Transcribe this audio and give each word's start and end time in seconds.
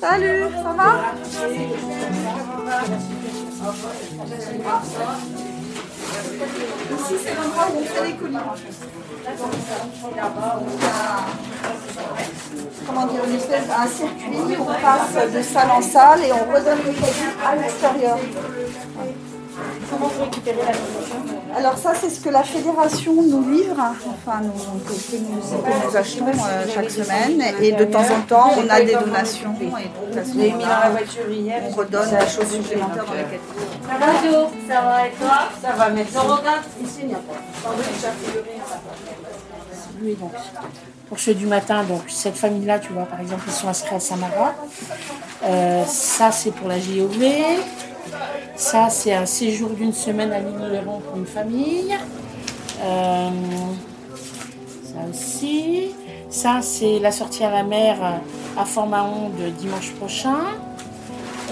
Salut, 0.00 0.44
ça 0.62 0.72
va 0.72 1.14
Ici, 6.92 7.14
c'est 7.22 7.34
l'endroit 7.34 7.66
où 7.72 7.78
on 7.78 7.84
fait 7.84 8.06
les 8.06 8.14
colis. 8.14 8.36
Comment 12.86 13.06
dire, 13.06 13.24
une 13.26 13.34
espèce 13.34 13.64
un 13.76 13.86
circuit, 13.88 14.56
on 14.60 14.64
passe 14.64 15.32
de 15.32 15.42
salle 15.42 15.70
en 15.70 15.82
salle 15.82 16.24
et 16.24 16.32
on 16.32 16.54
redonne 16.54 16.78
les 16.86 16.94
colis 16.94 17.34
à 17.44 17.56
l'extérieur. 17.56 18.18
Comment 19.90 20.06
vous 20.06 20.22
récupérez 20.24 20.56
la 20.58 20.72
nourriture? 20.72 21.39
Alors 21.56 21.76
ça, 21.76 21.92
c'est 22.00 22.10
ce 22.10 22.20
que 22.20 22.28
la 22.28 22.42
fédération 22.42 23.14
nous 23.14 23.50
livre, 23.50 23.76
enfin 23.78 24.40
nous, 24.42 24.52
que, 24.80 24.92
que 24.92 25.16
nous, 25.16 25.40
que 25.40 25.86
nous 25.86 25.96
achetons 25.96 26.26
euh, 26.26 26.66
chaque 26.72 26.90
semaine. 26.90 27.42
Et 27.60 27.72
de 27.72 27.84
temps 27.84 28.00
en 28.00 28.20
temps, 28.22 28.52
on 28.56 28.68
a 28.68 28.80
des 28.80 28.94
donations. 28.94 29.54
Et 29.60 30.50
donc 30.50 30.60
on 31.66 31.70
redonne 31.74 32.10
des 32.10 32.28
choses 32.28 32.52
supplémentaires 32.52 33.04
dans 33.04 33.14
les 33.14 33.24
cadeaux. 33.24 33.68
Ça 33.88 33.98
va 33.98 34.06
Jo 34.22 34.50
Ça 34.68 34.80
va 34.80 35.06
et 35.06 35.10
toi? 35.12 35.38
Ça 35.60 35.72
va, 35.72 35.88
merci. 35.90 36.14
On 36.16 36.20
regarde, 36.20 36.64
ici 36.82 36.98
il 37.02 37.08
n'y 37.08 37.14
a 37.14 37.18
pas. 37.18 37.70
Oui, 40.02 40.16
donc, 40.18 40.32
pour 41.08 41.18
ceux 41.18 41.34
du 41.34 41.46
matin, 41.46 41.84
donc 41.84 42.02
cette 42.08 42.36
famille-là, 42.36 42.78
tu 42.78 42.92
vois, 42.92 43.04
par 43.04 43.20
exemple, 43.20 43.42
ils 43.46 43.52
sont 43.52 43.68
inscrits 43.68 43.96
à 43.96 44.00
Samara. 44.00 44.54
Euh, 45.44 45.84
ça, 45.84 46.30
c'est 46.30 46.52
pour 46.52 46.68
la 46.68 46.78
JOV. 46.78 47.22
Ça, 48.56 48.88
c'est 48.90 49.14
un 49.14 49.26
séjour 49.26 49.70
d'une 49.70 49.92
semaine 49.92 50.32
à 50.32 50.38
Ligny-les-Rangs 50.38 51.00
pour 51.00 51.16
une 51.16 51.26
famille. 51.26 51.94
Euh, 52.82 53.30
ça 54.84 54.98
aussi. 55.10 55.92
Ça, 56.28 56.60
c'est 56.62 56.98
la 56.98 57.10
sortie 57.10 57.42
à 57.44 57.50
la 57.50 57.62
mer 57.62 57.96
à 58.56 58.64
Fort-Mahon 58.64 59.30
de 59.30 59.48
dimanche 59.50 59.92
prochain. 59.92 60.38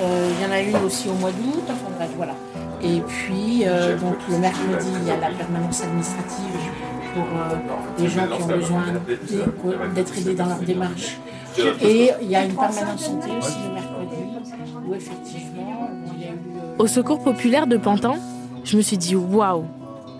Euh, 0.00 0.30
Il 0.38 0.44
y 0.44 0.48
en 0.48 0.52
a 0.52 0.60
une 0.60 0.76
aussi 0.86 1.08
au 1.08 1.14
mois 1.14 1.30
d'août. 1.30 1.64
Enfin 1.64 1.90
bref, 1.96 2.10
voilà. 2.16 2.34
Et 2.82 3.00
puis, 3.00 3.64
euh, 3.64 3.96
donc, 3.96 4.16
le 4.30 4.38
mercredi, 4.38 4.88
il 5.00 5.08
y 5.08 5.10
a 5.10 5.16
la 5.16 5.30
permanence 5.30 5.82
administrative 5.82 6.44
pour 7.14 7.24
les 7.98 8.08
gens 8.08 8.26
qui 8.28 8.42
ont 8.42 8.46
besoin 8.46 8.82
d'être 9.94 10.18
aidés 10.18 10.34
dans 10.34 10.46
leur 10.46 10.58
démarche. 10.58 11.18
Et 11.82 12.12
il 12.22 12.30
y 12.30 12.36
a 12.36 12.44
une 12.44 12.54
permanence 12.54 13.00
santé 13.00 13.30
aussi 13.36 13.56
euh, 14.92 16.78
Au 16.78 16.86
secours 16.86 17.22
populaire 17.22 17.66
de 17.66 17.76
Pantin, 17.76 18.14
je 18.64 18.76
me 18.76 18.82
suis 18.82 18.98
dit 18.98 19.16
waouh, 19.16 19.64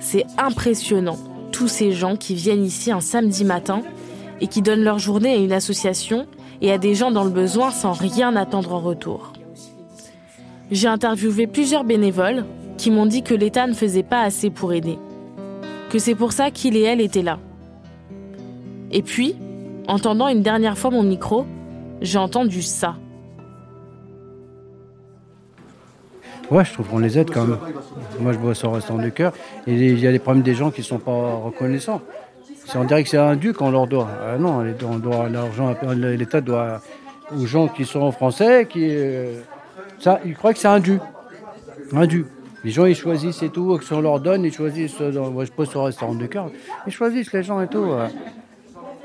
c'est 0.01 0.27
impressionnant. 0.37 1.19
Tous 1.53 1.69
ces 1.69 1.93
gens 1.93 2.17
qui 2.17 2.35
viennent 2.35 2.65
ici 2.65 2.93
un 2.93 3.01
samedi 3.01 3.45
matin 3.45 3.83
et 4.41 4.47
qui 4.47 4.63
donnent 4.63 4.85
leur 4.85 4.99
journée 4.99 5.33
à 5.33 5.37
une 5.37 5.53
association 5.53 6.27
et 6.61 6.73
à 6.73 6.79
des 6.79 6.95
gens 6.95 7.11
dans 7.11 7.25
le 7.25 7.31
besoin 7.31 7.71
sans 7.71 7.93
rien 7.93 8.37
attendre 8.37 8.75
en 8.75 8.81
retour. 8.81 9.33
J'ai 10.71 10.89
interviewé 10.89 11.47
plusieurs 11.47 11.85
bénévoles 11.85 12.45
qui 12.77 12.91
m'ont 12.91 13.07
dit 13.07 13.23
que 13.23 13.35
l'État 13.35 13.67
ne 13.67 13.75
faisait 13.75 14.03
pas 14.03 14.21
assez 14.21 14.51
pour 14.51 14.73
aider. 14.73 14.99
Que 15.91 15.99
c'est 15.99 16.15
pour 16.15 16.33
ça 16.33 16.51
qu'il 16.51 16.77
et 16.77 16.83
elle 16.83 17.01
étaient 17.01 17.23
là. 17.23 17.39
Et 18.91 19.03
puis, 19.03 19.35
entendant 19.87 20.29
une 20.29 20.43
dernière 20.43 20.77
fois 20.77 20.91
mon 20.91 21.03
micro, 21.03 21.47
j'ai 22.01 22.19
entendu 22.19 22.63
ça. 22.63 22.97
Ouais, 26.51 26.65
je 26.65 26.73
trouve 26.73 26.89
qu'on 26.89 26.99
les 26.99 27.19
aide 27.19 27.31
quand 27.31 27.45
même. 27.45 27.59
Moi, 28.21 28.33
je 28.33 28.39
bosse 28.39 28.65
au 28.65 28.71
restaurant 28.71 28.99
du 29.01 29.13
cœur. 29.13 29.33
Et 29.67 29.75
il 29.75 29.99
y 30.01 30.07
a 30.07 30.13
des 30.13 30.19
problèmes 30.19 30.43
des 30.43 30.55
gens 30.55 30.71
qui 30.71 30.81
ne 30.81 30.87
sont 30.87 30.99
pas 30.99 31.13
reconnaissants. 31.45 32.01
On 32.75 32.85
dirait 32.85 33.03
que 33.03 33.09
c'est 33.09 33.17
un 33.19 33.37
dû 33.37 33.53
qu'on 33.53 33.71
leur 33.71 33.87
doit. 33.87 34.09
Ah 34.27 34.39
non, 34.39 34.65
on 34.87 34.99
doit 34.99 35.29
l'argent, 35.29 35.75
l'État 35.95 36.41
doit 36.41 36.81
aux 37.37 37.47
gens 37.47 37.69
qui 37.69 37.85
sont 37.85 38.11
français, 38.13 38.67
qui, 38.69 38.87
euh, 38.89 39.41
ça, 39.99 40.21
ils 40.25 40.35
croient 40.35 40.53
que 40.53 40.59
c'est 40.59 40.69
un 40.69 40.81
dû. 40.81 40.99
Un 41.93 42.07
dû. 42.07 42.25
Les 42.65 42.71
gens, 42.71 42.87
ils 42.87 42.95
choisissent 42.95 43.43
et 43.43 43.49
tout, 43.51 43.79
si 43.81 43.93
on 43.93 44.01
leur 44.01 44.21
donne, 44.21 44.45
ils 44.45 44.53
choisissent. 44.53 45.01
euh, 45.01 45.11
dans- 45.13 45.31
moi, 45.31 45.45
je 45.45 45.53
bosse 45.53 45.75
au 45.77 45.83
restaurant 45.85 46.15
du 46.15 46.29
cœur. 46.29 46.51
Ils 46.87 46.93
choisissent 46.93 47.33
les 47.33 47.43
gens 47.43 47.61
et 47.63 47.69
tout. 47.69 47.85
euh. 47.85 48.09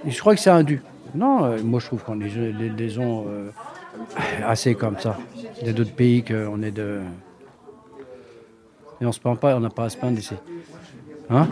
Et 0.06 0.12
je 0.12 0.20
crois 0.20 0.36
que 0.36 0.42
c'est 0.42 0.50
un 0.50 0.64
dû. 0.64 0.81
Non, 1.16 1.46
euh, 1.46 1.58
moi, 1.64 1.80
je 1.80 1.86
trouve 1.88 2.04
qu'on 2.04 2.16
les, 2.16 2.30
les, 2.30 2.70
les 2.70 2.90
gens 2.90 3.25
assez 4.46 4.75
comme 4.75 4.98
ça. 5.00 5.18
Il 5.62 5.68
y 5.68 5.70
a 5.70 5.74
d'autres 5.74 5.94
pays 5.94 6.24
qu'on 6.24 6.62
est 6.64 6.72
de. 6.72 7.00
Et 9.03 9.06
on 9.06 9.12
se 9.12 9.19
plaint 9.19 9.38
pas, 9.38 9.53
on 9.58 9.59
n'a 9.59 9.69
pas 9.69 9.84
à 9.84 9.90
se 9.90 9.97
plaindre 9.97 10.18
ici. 10.18 10.34
Hein 11.30 11.50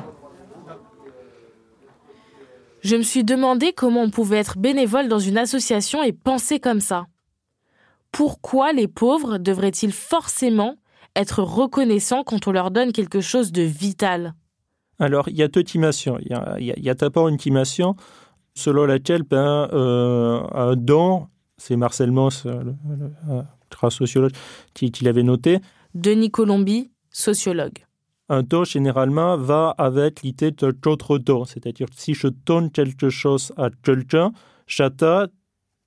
Je 2.82 2.96
me 2.96 3.02
suis 3.02 3.26
demandé 3.26 3.74
comment 3.74 4.04
on 4.04 4.10
pouvait 4.10 4.38
être 4.38 4.58
bénévole 4.58 5.10
dans 5.10 5.20
une 5.20 5.38
association 5.38 6.02
et 6.02 6.14
penser 6.14 6.62
comme 6.62 6.80
ça. 6.80 7.08
Pourquoi 8.14 8.72
les 8.72 8.88
pauvres 8.88 9.38
devraient-ils 9.38 9.92
forcément 9.92 10.76
être 11.14 11.44
reconnaissants 11.44 12.24
quand 12.24 12.48
on 12.48 12.54
leur 12.54 12.72
donne 12.72 12.94
quelque 12.94 13.20
chose 13.20 13.52
de 13.52 13.64
vital? 13.64 14.34
Alors, 14.98 15.28
il 15.28 15.36
y 15.36 15.44
a 15.44 15.50
deux 15.50 15.66
timations. 15.66 16.18
Il 16.22 16.32
y 16.32 16.34
a, 16.34 16.56
il 16.58 16.66
y 16.68 16.72
a- 16.72 16.78
il 16.78 16.84
y 16.86 16.90
a 16.90 16.94
d'abord 16.94 17.28
une 17.28 17.38
timation 17.38 17.98
selon 18.54 18.86
laquelle 18.86 19.24
ben, 19.24 19.68
euh, 19.74 20.42
un 20.54 20.78
don, 20.78 21.28
c'est 21.58 21.76
Marcel 21.76 22.12
Mauss, 22.12 22.46
euh, 22.46 22.64
le, 22.64 23.42
grand 23.70 23.90
sociologue, 23.90 24.32
qui, 24.74 24.90
qui 24.90 25.04
l'avait 25.04 25.24
noté, 25.24 25.60
Denis 25.96 26.32
Colombi, 26.32 26.92
sociologue. 27.12 27.86
un 28.30 28.44
don 28.44 28.64
généralement 28.64 29.36
va 29.38 29.76
avec 29.78 30.22
l'idée 30.22 30.52
de 30.52 30.74
l'autre 30.86 31.18
don. 31.18 31.44
C'est-à-dire 31.44 31.88
si 31.96 32.14
je 32.14 32.28
donne 32.28 32.72
quelque 32.72 33.10
chose 33.10 33.52
à 33.58 33.70
quelqu'un, 33.84 34.32
j'attends 34.68 35.26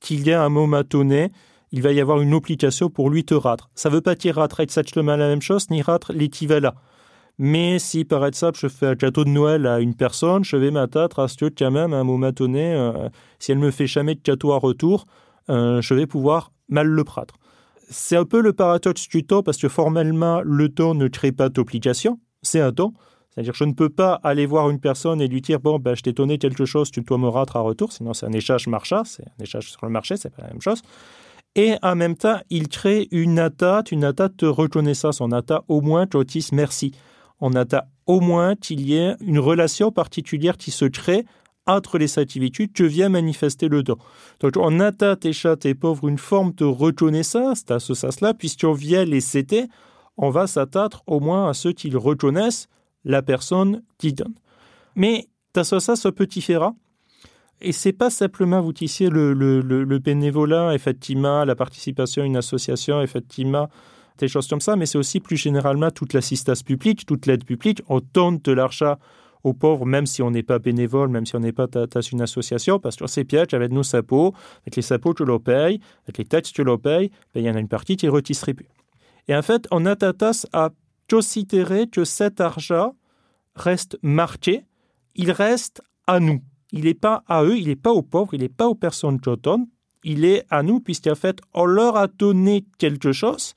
qu'il 0.00 0.26
y 0.26 0.31
ait 0.31 0.35
un 0.35 0.50
moment 0.50 0.82
donné, 0.88 1.32
il 1.73 1.81
va 1.81 1.93
y 1.93 2.00
avoir 2.00 2.21
une 2.21 2.35
obligation 2.35 2.91
pour 2.91 3.09
lui 3.09 3.25
te 3.25 3.35
rendre. 3.35 3.71
Ça 3.75 3.88
ne 3.88 3.94
veut 3.94 4.03
pas 4.03 4.15
dire 4.15 4.35
rendre 4.37 4.61
exactement 4.61 5.17
la 5.17 5.26
même 5.29 5.41
chose, 5.41 5.71
ni 5.71 5.81
rendre 5.81 6.12
l'équivalent. 6.12 6.75
Mais 7.38 7.79
si 7.79 8.05
par 8.05 8.25
exemple 8.26 8.59
je 8.61 8.69
fais 8.69 8.87
un 8.87 8.94
gâteau 8.94 9.25
de 9.25 9.31
Noël 9.31 9.67
à 9.67 9.81
une 9.81 9.94
personne, 9.94 10.44
je 10.44 10.56
vais 10.56 10.71
m'attendre 10.71 11.19
à 11.19 11.29
ce 11.29 11.37
que 11.37 11.47
quand 11.47 11.71
même 11.71 11.93
un 11.93 12.05
moment 12.05 12.31
donné, 12.31 12.75
euh, 12.75 13.09
si 13.38 13.50
elle 13.53 13.59
me 13.59 13.71
fait 13.71 13.87
jamais 13.87 14.15
de 14.15 14.21
gâteau 14.23 14.53
à 14.53 14.59
retour, 14.59 15.06
euh, 15.50 15.81
je 15.81 15.94
vais 15.94 16.06
pouvoir 16.06 16.53
mal 16.69 16.87
le 16.87 17.05
prendre. 17.05 17.35
C'est 17.96 18.17
un 18.17 18.25
peu 18.25 18.41
le 18.41 18.52
paradoxe 18.52 19.08
du 19.08 19.25
temps 19.25 19.44
parce 19.44 19.56
que 19.56 19.69
formellement, 19.69 20.43
le 20.44 20.69
temps 20.69 20.94
ne 20.94 21.06
crée 21.06 21.31
pas 21.31 21.49
d'obligation, 21.49 22.19
c'est 22.43 22.61
un 22.61 22.73
temps. 22.73 22.93
C'est-à-dire, 23.31 23.55
je 23.55 23.62
ne 23.62 23.73
peux 23.73 23.88
pas 23.88 24.14
aller 24.25 24.46
voir 24.46 24.69
une 24.69 24.81
personne 24.81 25.20
et 25.20 25.29
lui 25.29 25.41
dire 25.41 25.61
Bon, 25.61 25.79
ben, 25.79 25.94
je 25.94 26.02
t'ai 26.02 26.12
donné 26.12 26.38
quelque 26.38 26.64
chose, 26.64 26.91
tu 26.91 27.02
dois 27.02 27.19
me 27.19 27.29
rendre 27.29 27.56
à 27.56 27.61
retour. 27.61 27.93
Sinon, 27.93 28.12
c'est 28.12 28.26
un 28.26 28.32
échange 28.32 28.67
marchand, 28.67 29.05
c'est 29.05 29.23
un 29.23 29.43
échange 29.44 29.70
sur 29.70 29.87
le 29.87 29.93
marché, 29.93 30.17
c'est 30.17 30.31
pas 30.31 30.43
la 30.43 30.49
même 30.49 30.61
chose. 30.61 30.82
Et 31.55 31.76
en 31.82 31.94
même 31.94 32.17
temps, 32.17 32.41
il 32.50 32.67
crée 32.67 33.06
une 33.12 33.38
attaque, 33.38 33.93
une 33.93 34.02
attaque 34.02 34.37
de 34.38 34.49
reconnaissance. 34.49 35.20
On 35.20 35.31
attaque 35.31 35.62
au 35.69 35.81
moins 35.81 36.08
Totis 36.08 36.49
merci. 36.52 36.90
On 37.40 37.55
attaque 37.55 37.87
au 38.06 38.19
moins 38.20 38.56
qu'il 38.56 38.81
y 38.81 38.97
ait 38.97 39.14
une 39.20 39.38
relation 39.38 39.93
particulière 39.93 40.56
qui 40.56 40.73
se 40.73 40.85
crée 40.85 41.25
entre 41.66 41.99
les 41.99 42.19
activités 42.19 42.69
que 42.69 42.84
vient 42.84 43.08
manifester 43.08 43.69
le 43.69 43.82
don. 43.82 43.96
Donc, 44.40 44.56
on 44.56 44.81
attaque 44.81 45.20
tes 45.20 45.32
chats, 45.32 45.56
tes 45.56 45.75
pauvres, 45.75 46.08
une 46.08 46.19
forme 46.19 46.52
de 46.52 46.64
reconnaissance 46.64 47.64
à 47.70 47.78
ce 47.78 47.94
sens-là, 47.94 48.34
puisqu'on 48.34 48.72
vient 48.72 49.05
les 49.05 49.20
citer, 49.20 49.66
on 50.16 50.31
va 50.31 50.46
s'attendre 50.46 51.02
au 51.06 51.20
moins 51.20 51.49
à 51.49 51.55
ceux 51.55 51.72
qui 51.72 51.90
reconnaissent 51.94 52.69
la 53.05 53.22
personne 53.22 53.82
qui 53.99 54.12
donne. 54.12 54.34
Mais 54.94 55.28
as 55.56 55.64
ça, 55.64 55.96
ce 55.96 56.08
petit 56.08 56.40
ferrat, 56.40 56.75
et 57.61 57.72
c'est 57.72 57.93
pas 57.93 58.11
simplement 58.11 58.61
vous 58.61 58.72
tissiez 58.72 59.08
le, 59.08 59.32
le, 59.32 59.61
le, 59.61 59.99
bénévolat, 59.99 60.75
effectivement, 60.75 61.44
la 61.44 61.55
participation 61.55 62.22
à 62.22 62.26
une 62.26 62.37
association, 62.37 63.00
effectivement, 63.00 63.69
des 64.19 64.28
choses 64.28 64.49
comme 64.49 64.61
ça, 64.61 64.76
mais 64.76 64.87
c'est 64.87 64.99
aussi 64.99 65.20
plus 65.20 65.37
généralement 65.37 65.90
toute 65.90 66.12
l'assistance 66.12 66.62
publique, 66.62 67.06
toute 67.06 67.26
l'aide 67.26 67.44
publique. 67.44 67.82
On 67.88 68.00
donne 68.12 68.38
de 68.38 68.52
l'argent 68.52 68.96
aux 69.44 69.52
pauvres, 69.52 69.85
même 69.85 70.06
si 70.06 70.23
on 70.23 70.31
n'est 70.31 70.43
pas 70.43 70.58
bénévole, 70.58 71.08
même 71.11 71.26
si 71.26 71.37
on 71.37 71.41
n'est 71.41 71.52
pas 71.52 71.67
dans 71.67 72.00
une 72.00 72.23
association, 72.23 72.81
parce 72.81 72.96
que 72.96 73.06
c'est 73.06 73.25
piège 73.25 73.52
avec 73.52 73.70
nos 73.70 73.82
sapos, 73.82 74.35
avec 74.62 74.76
les 74.76 74.82
sapos 74.82 75.14
que 75.14 75.23
l'on 75.23 75.38
paye, 75.38 75.81
avec 76.05 76.19
les 76.19 76.25
taxes 76.25 76.52
que 76.52 76.62
l'on 76.62 76.79
paye, 76.79 77.11
ben, 77.35 77.41
il 77.41 77.46
y 77.46 77.50
en 77.50 77.55
a 77.55 77.61
une 77.61 77.69
partie 77.69 77.96
qui 77.96 78.06
est 78.06 78.11
redistribuée. 78.11 78.69
Et 79.29 79.37
en 79.37 79.43
fait, 79.43 79.69
on 79.70 79.87
a 79.87 79.94
tendance 79.94 80.46
à 80.52 80.70
considérer 81.08 81.87
que 81.87 82.05
cet 82.05 82.41
argent 82.41 82.94
reste 83.55 83.99
marqué, 84.02 84.64
il 85.14 85.31
reste 85.31 85.82
à 86.06 86.19
nous. 86.20 86.40
Il 86.73 86.85
n'est 86.85 86.94
pas 86.94 87.23
à 87.29 87.44
eux, 87.44 87.56
il 87.56 87.69
n'est 87.69 87.76
pas 87.76 87.93
aux 87.93 88.02
pauvres, 88.02 88.35
il 88.35 88.40
n'est 88.40 88.49
pas 88.49 88.67
aux 88.67 88.75
personnes 88.75 89.20
qui 89.20 89.31
il 90.06 90.25
est 90.25 90.44
à 90.50 90.62
nous, 90.62 90.81
puisqu'en 90.81 91.14
fait, 91.14 91.40
on 91.55 91.64
leur 91.64 91.97
a 91.97 92.08
donné 92.08 92.67
quelque 92.79 93.12
chose, 93.12 93.55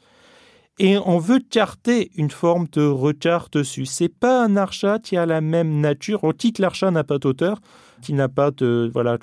et 0.79 0.97
on 0.97 1.17
veut 1.17 1.39
carter 1.39 2.11
une 2.15 2.29
forme 2.29 2.67
de 2.71 2.85
retard 2.85 3.49
dessus. 3.51 3.85
C'est 3.85 4.09
pas 4.09 4.43
un 4.43 4.55
archat 4.57 4.99
qui 4.99 5.17
a 5.17 5.25
la 5.25 5.41
même 5.41 5.79
nature. 5.79 6.23
On 6.23 6.33
dit 6.33 6.53
que 6.53 6.61
l'archat 6.61 6.91
n'a 6.91 7.03
pas 7.03 7.17
d'auteur, 7.17 7.59
qui 8.01 8.13
n'a 8.13 8.29
pas 8.29 8.51
de 8.51 8.89
voilà, 8.93 9.17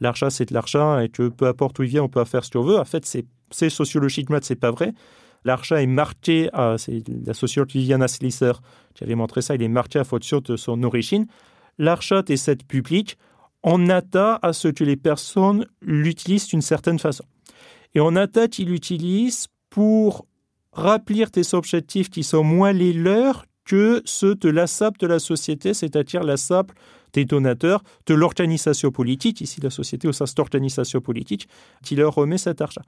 l'archat 0.00 0.30
c'est 0.30 0.48
de 0.48 0.54
l'archat 0.54 1.02
et 1.04 1.08
que 1.08 1.28
peu 1.28 1.46
importe 1.46 1.78
où 1.80 1.82
il 1.82 1.88
vient, 1.88 2.04
on 2.04 2.08
peut 2.08 2.24
faire 2.24 2.44
ce 2.44 2.50
qu'on 2.50 2.62
veut. 2.62 2.78
En 2.78 2.84
fait, 2.84 3.04
c'est 3.50 3.70
sociologiquement 3.70 4.38
c'est 4.40 4.54
pas 4.54 4.70
vrai. 4.70 4.92
L'archat 5.44 5.82
est 5.82 5.86
marqué, 5.86 6.48
à, 6.52 6.76
c'est 6.78 7.02
la 7.26 7.34
sociologue 7.34 7.70
Viviana 7.70 8.08
Slisser 8.08 8.52
qui 8.94 9.04
avait 9.04 9.14
montré 9.14 9.42
ça, 9.42 9.54
il 9.54 9.62
est 9.62 9.68
marqué 9.68 9.98
à 9.98 10.04
fonction 10.04 10.40
de 10.40 10.56
son 10.56 10.82
origine. 10.84 11.26
L'archat 11.76 12.22
est 12.28 12.36
cette 12.36 12.64
public, 12.66 13.18
on 13.62 13.88
attend 13.88 14.38
à 14.42 14.52
ce 14.52 14.68
que 14.68 14.84
les 14.84 14.96
personnes 14.96 15.66
l'utilisent 15.82 16.46
d'une 16.46 16.62
certaine 16.62 16.98
façon. 16.98 17.24
Et 17.94 18.00
on 18.00 18.14
attend 18.16 18.46
qu'ils 18.46 18.68
l'utilisent 18.68 19.48
pour 19.70 20.24
remplir 20.74 21.30
tes 21.30 21.54
objectifs 21.54 22.10
qui 22.10 22.22
sont 22.22 22.44
moins 22.44 22.72
les 22.72 22.92
leurs 22.92 23.46
que 23.64 24.02
ceux 24.04 24.34
de 24.34 24.50
la 24.50 24.66
SAP 24.66 24.98
de 24.98 25.06
la 25.06 25.18
société, 25.18 25.72
c'est-à-dire 25.72 26.22
la 26.22 26.36
SAP 26.36 26.72
des 27.14 27.24
donateurs, 27.24 27.82
de 28.06 28.14
l'organisation 28.14 28.90
politique, 28.90 29.40
ici 29.40 29.60
la 29.60 29.70
société 29.70 30.08
au 30.08 30.12
sens 30.12 30.34
d'organisation 30.34 31.00
politique, 31.00 31.48
qui 31.82 31.96
leur 31.96 32.14
remet 32.14 32.38
cet 32.38 32.60
argent. 32.60 32.82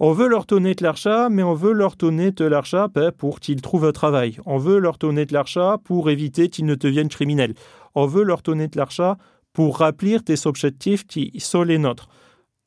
On 0.00 0.12
veut 0.12 0.26
leur 0.26 0.46
donner 0.46 0.74
de 0.74 0.82
l'argent, 0.82 1.28
mais 1.30 1.42
on 1.42 1.54
veut 1.54 1.72
leur 1.72 1.94
donner 1.94 2.32
de 2.32 2.44
l'argent 2.44 2.88
ben, 2.92 3.12
pour 3.12 3.38
qu'ils 3.38 3.60
trouvent 3.60 3.84
un 3.84 3.92
travail. 3.92 4.38
On 4.46 4.56
veut 4.56 4.78
leur 4.78 4.98
donner 4.98 5.26
de 5.26 5.34
l'argent 5.34 5.78
pour 5.78 6.10
éviter 6.10 6.48
qu'ils 6.48 6.64
ne 6.64 6.74
deviennent 6.74 7.08
criminels. 7.08 7.54
On 7.94 8.06
veut 8.06 8.24
leur 8.24 8.42
donner 8.42 8.66
de 8.66 8.78
l'argent 8.78 9.16
pour 9.52 9.78
remplir 9.78 10.22
des 10.22 10.46
objectifs 10.46 11.06
qui 11.06 11.30
sont 11.38 11.62
les 11.62 11.78
nôtres 11.78 12.08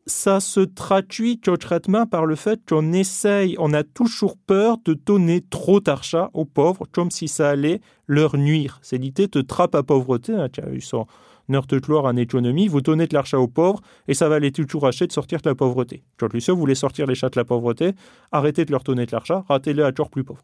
ça 0.08 0.40
se 0.40 0.60
traduit 0.60 1.40
concrètement 1.40 2.06
par 2.06 2.26
le 2.26 2.36
fait 2.36 2.62
qu'on 2.68 2.94
essaye, 2.94 3.56
on 3.58 3.74
a 3.74 3.84
toujours 3.84 4.38
peur 4.38 4.78
de 4.86 4.94
donner 4.94 5.42
trop 5.42 5.80
d'argent 5.80 6.30
aux 6.34 6.46
pauvres, 6.46 6.86
comme 6.92 7.10
si 7.10 7.28
ça 7.28 7.50
allait 7.50 7.82
leur 8.08 8.38
nuire. 8.38 8.80
C'est 8.84 8.98
l'idée 8.98 9.28
de 9.28 9.42
trappe 9.42 9.74
à 9.74 9.82
pauvreté. 9.82 10.34
Hein, 10.34 10.50
tu 10.52 10.62
as 10.62 10.70
eu 10.70 10.82
son 10.82 11.08
heure 11.52 11.66
de 11.66 11.80
gloire 11.80 12.06
en 12.06 12.16
économie, 12.16 12.68
vous 12.68 12.82
donnez 12.82 13.08
de 13.08 13.14
l'argent 13.14 13.40
aux 13.40 13.48
pauvres 13.48 13.82
et 14.08 14.14
ça 14.14 14.30
va 14.30 14.40
les 14.40 14.52
toujours 14.52 14.88
acheter 14.88 15.08
de 15.08 15.12
sortir 15.12 15.42
de 15.42 15.50
la 15.50 15.56
pauvreté. 15.56 16.04
Quand 16.18 16.32
Lucien 16.34 16.54
voulait 16.54 16.76
sortir 16.76 17.06
les 17.08 17.16
chats 17.16 17.30
de 17.30 17.40
la 17.40 17.46
pauvreté, 17.46 17.94
arrêtez 18.32 18.66
de 18.66 18.72
leur 18.72 18.84
donner 18.84 19.06
de 19.06 19.12
l'argent, 19.12 19.46
ratez-les 19.48 19.84
à 19.84 19.92
toujours 19.92 20.10
plus 20.10 20.24
pauvres. 20.24 20.44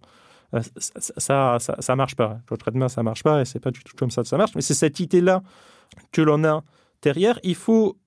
Euh, 0.53 0.61
ça, 0.77 1.57
ça, 1.59 1.95
marche 1.95 2.15
pas. 2.15 2.39
Concrètement, 2.47 2.89
ça 2.89 3.03
marche 3.03 3.23
pas 3.23 3.41
et 3.41 3.45
c'est 3.45 3.59
pas 3.59 3.71
du 3.71 3.83
tout 3.83 3.95
comme 3.97 4.11
ça 4.11 4.21
que 4.21 4.27
ça 4.27 4.37
marche. 4.37 4.51
Mais 4.53 4.61
c'est 4.61 4.73
cette 4.73 4.99
idée-là 4.99 5.41
que 6.11 6.21
l'on 6.21 6.43
a 6.43 6.63
derrière. 7.01 7.39
Il 7.43 7.55
faut 7.55 7.97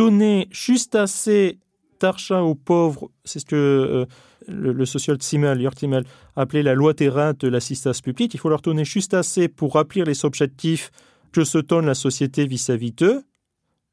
donner 0.00 0.48
juste 0.50 0.94
assez 0.94 1.58
d'argent 2.00 2.40
aux 2.40 2.54
pauvres, 2.54 3.10
c'est 3.26 3.38
ce 3.38 3.44
que 3.44 3.54
euh, 3.54 4.06
le, 4.48 4.86
sociologue 4.86 5.20
Simmel, 5.22 5.68
Simmel, 5.76 6.04
appelait 6.36 6.62
la 6.62 6.74
loi 6.74 6.94
terrain 6.94 7.34
de 7.38 7.48
l'assistance 7.48 8.00
publique. 8.00 8.32
Il 8.32 8.40
faut 8.40 8.48
leur 8.48 8.62
donner 8.62 8.86
juste 8.86 9.12
assez 9.12 9.48
pour 9.48 9.72
remplir 9.74 10.06
les 10.06 10.24
objectifs 10.24 10.90
que 11.32 11.44
se 11.44 11.58
donne 11.58 11.84
la 11.84 11.94
société 11.94 12.46
vis-à-vis 12.46 12.92
d'eux, 12.92 13.24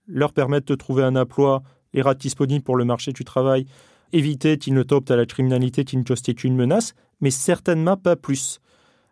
leur 0.07 0.31
permettre 0.31 0.67
de 0.67 0.75
trouver 0.75 1.03
un 1.03 1.17
emploi, 1.17 1.61
les 1.91 2.01
rats 2.01 2.13
disponibles 2.15 2.63
pour 2.63 2.77
le 2.77 2.85
marché 2.85 3.11
du 3.11 3.25
travail, 3.25 3.65
éviter 4.13 4.57
qu'ils 4.57 4.75
ne 4.75 4.83
tombent 4.83 5.11
à 5.11 5.17
la 5.17 5.25
criminalité 5.25 5.83
qui 5.83 5.97
ne 5.97 6.03
constitue 6.03 6.47
une 6.47 6.55
menace, 6.55 6.93
mais 7.19 7.31
certainement 7.31 7.97
pas 7.97 8.15
plus. 8.15 8.61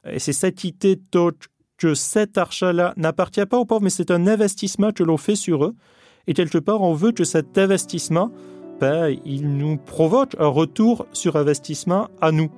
Et 0.10 0.20
c'est 0.20 0.32
cette 0.32 0.64
idée 0.64 0.98
que 1.78 1.94
cet 1.94 2.38
argent-là 2.38 2.94
n'appartient 2.96 3.46
pas 3.46 3.58
aux 3.58 3.66
pauvres, 3.66 3.84
mais 3.84 3.90
c'est 3.90 4.12
un 4.12 4.28
investissement 4.28 4.94
que 4.94 5.04
l'on 5.04 5.18
fait 5.18 5.36
sur 5.36 5.66
eux, 5.66 5.76
et 6.28 6.34
quelque 6.34 6.58
part, 6.58 6.82
on 6.82 6.94
veut 6.94 7.12
que 7.12 7.24
cet 7.24 7.58
investissement, 7.58 8.32
ben, 8.80 9.16
il 9.26 9.58
nous 9.58 9.78
provoque 9.78 10.36
un 10.40 10.48
retour 10.48 11.06
sur 11.14 11.36
investissement 11.36 12.10
à 12.22 12.32
nous. 12.32 12.50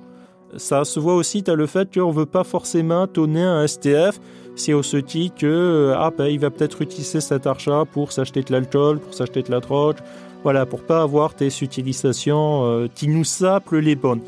Ça 0.56 0.84
se 0.84 0.98
voit 0.98 1.14
aussi 1.14 1.42
dans 1.42 1.54
le 1.54 1.66
fait 1.66 1.92
qu'on 1.92 2.08
ne 2.08 2.14
veut 2.14 2.26
pas 2.26 2.44
forcément 2.44 3.06
donner 3.06 3.42
un 3.42 3.66
STF 3.66 4.18
si 4.56 4.74
on 4.74 4.82
se 4.82 4.96
dit 4.96 5.30
que 5.30 5.94
ah, 5.96 6.10
ben, 6.16 6.26
il 6.26 6.40
va 6.40 6.50
peut-être 6.50 6.82
utiliser 6.82 7.20
cet 7.20 7.46
argent 7.46 7.84
pour 7.86 8.12
s'acheter 8.12 8.42
de 8.42 8.52
l'alcool, 8.52 8.98
pour 8.98 9.14
s'acheter 9.14 9.42
de 9.42 9.50
la 9.50 9.60
drogue, 9.60 9.96
voilà, 10.42 10.66
pour 10.66 10.82
pas 10.82 11.02
avoir 11.02 11.34
des 11.34 11.62
utilisations 11.62 12.64
euh, 12.64 12.86
qui 12.92 13.08
nous 13.08 13.24
sapent 13.24 13.74
les 13.74 13.94
bonnes. 13.94 14.22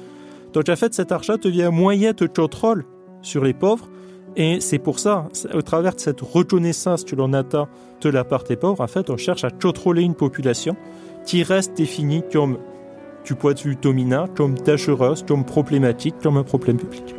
Donc 0.53 0.69
en 0.69 0.77
fait, 0.77 0.95
cet 0.95 1.11
argent 1.13 1.37
devient 1.37 1.71
moyen 1.73 2.13
de 2.13 2.27
contrôle 2.27 2.85
sur 3.23 3.43
les 3.43 3.55
pauvres 3.55 3.89
et 4.37 4.61
c'est 4.61 4.79
pour 4.79 4.99
ça, 4.99 5.29
au 5.55 5.63
travers 5.63 5.95
de 5.95 6.01
cette 6.01 6.21
reconnaissance 6.21 7.05
que 7.05 7.17
l'on 7.17 7.33
atteint 7.33 7.69
de 8.01 8.09
la 8.09 8.25
part 8.25 8.45
des 8.45 8.57
pauvres, 8.57 8.81
en 8.81 8.87
fait, 8.87 9.11
on 9.11 9.17
cherche 9.17 9.45
à 9.45 9.51
contrôler 9.51 10.03
une 10.03 10.15
population 10.15 10.77
qui 11.27 11.43
reste 11.43 11.77
définie 11.77 12.23
comme, 12.33 12.59
du 13.25 13.35
point 13.35 13.53
de 13.53 13.61
vue 13.61 13.77
dominant, 13.77 14.27
comme 14.37 14.55
dangereuse, 14.59 15.25
comme 15.27 15.45
problématique, 15.45 16.15
comme 16.23 16.37
un 16.37 16.45
problème 16.45 16.79
public. 16.79 17.15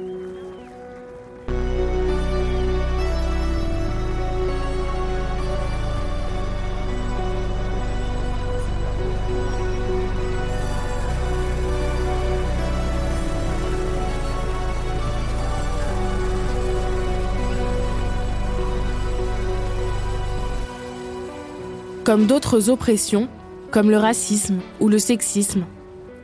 Comme 22.11 22.25
d'autres 22.25 22.69
oppressions, 22.69 23.29
comme 23.71 23.89
le 23.89 23.95
racisme 23.95 24.59
ou 24.81 24.89
le 24.89 24.99
sexisme, 24.99 25.63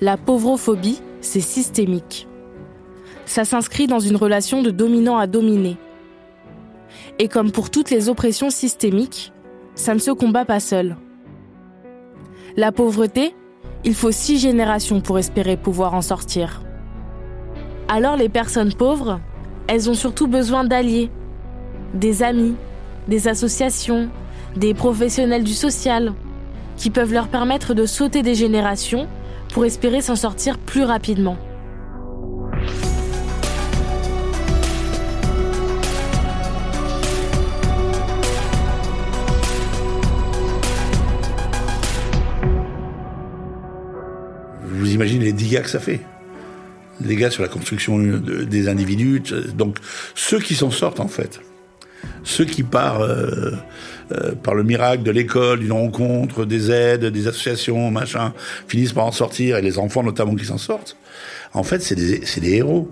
la 0.01 0.17
pauvrophobie, 0.17 1.01
c'est 1.22 1.39
systémique. 1.39 2.27
Ça 3.25 3.46
s'inscrit 3.46 3.88
dans 3.88 4.01
une 4.01 4.17
relation 4.17 4.62
de 4.62 4.70
dominant 4.70 5.17
à 5.17 5.27
dominé. 5.27 5.77
Et 7.20 7.29
comme 7.29 7.53
pour 7.53 7.70
toutes 7.70 7.89
les 7.89 8.10
oppressions 8.10 8.50
systémiques, 8.50 9.32
ça 9.75 9.94
ne 9.94 10.00
se 10.00 10.12
combat 10.12 10.44
pas 10.44 10.60
seul. 10.60 10.98
La 12.58 12.74
pauvreté, 12.74 13.34
il 13.86 13.96
faut 13.96 14.12
six 14.12 14.39
générations 14.39 15.00
pour 15.00 15.17
espérer 15.17 15.56
pouvoir 15.56 15.94
en 15.94 16.01
sortir. 16.01 16.63
Alors 17.88 18.17
les 18.17 18.27
personnes 18.27 18.74
pauvres, 18.74 19.22
elles 19.70 19.89
ont 19.89 19.94
surtout 19.94 20.27
besoin 20.27 20.65
d'alliés, 20.65 21.10
des 21.94 22.24
amis, 22.24 22.56
des 23.08 23.29
associations, 23.29 24.10
des 24.57 24.73
professionnels 24.73 25.43
du 25.43 25.53
social, 25.53 26.13
qui 26.75 26.89
peuvent 26.89 27.13
leur 27.13 27.27
permettre 27.27 27.73
de 27.73 27.85
sauter 27.85 28.21
des 28.21 28.35
générations 28.35 29.07
pour 29.53 29.65
espérer 29.65 30.01
s'en 30.01 30.15
sortir 30.15 30.57
plus 30.57 30.83
rapidement. 30.83 31.37
Vous 44.63 44.93
imaginez 44.93 45.25
les 45.25 45.33
dégâts 45.33 45.61
que 45.61 45.69
ça 45.69 45.79
fait 45.79 46.01
Les 47.01 47.07
dégâts 47.07 47.29
sur 47.29 47.41
la 47.41 47.49
construction 47.49 47.97
des 47.97 48.67
individus. 48.67 49.21
Donc, 49.55 49.77
ceux 50.13 50.39
qui 50.39 50.55
s'en 50.55 50.71
sortent, 50.71 50.99
en 50.99 51.07
fait, 51.07 51.41
ceux 52.27 52.46
qui 52.46 52.63
partent 52.63 53.01
euh, 53.01 53.51
euh, 54.12 54.36
par 54.36 54.53
le 54.53 54.63
miracle 54.63 55.03
de 55.03 55.12
l'école, 55.12 55.60
d'une 55.60 55.72
rencontre, 55.72 56.46
des 56.46 56.72
aides, 56.72 57.05
des 57.05 57.27
associations, 57.27 57.89
machin, 57.89 58.34
finissent 58.67 58.93
par 58.93 59.05
en 59.05 59.12
sortir, 59.12 59.57
et 59.57 59.62
les 59.62 59.79
enfants 59.79 60.03
notamment 60.03 60.36
qui 60.36 60.46
s'en 60.46 60.57
sortent, 60.57 60.98
en 61.53 61.63
fait, 61.63 61.81
c'est 61.81 61.96
des, 61.96 62.53
héros. 62.53 62.91